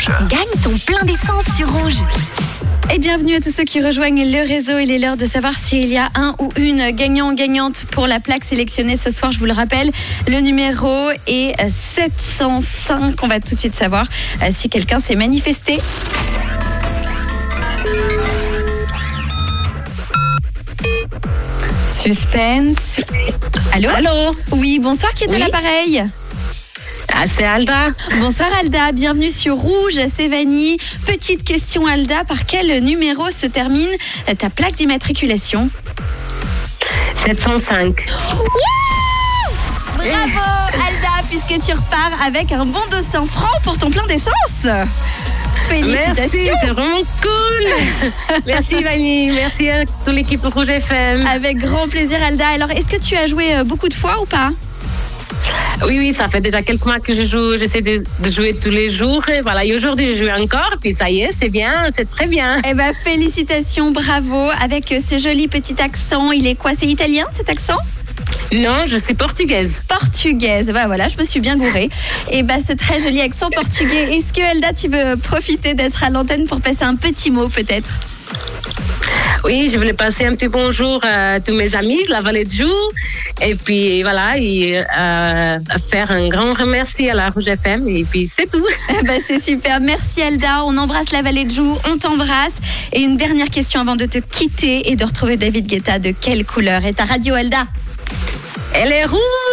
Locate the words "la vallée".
82.10-82.44, 91.10-91.44